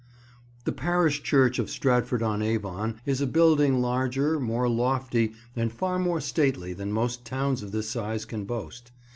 [0.65, 5.99] THE parish church of Stratford on Avon is a building larger, more lofty, and far
[5.99, 8.91] more stately than most towns of this size can boast.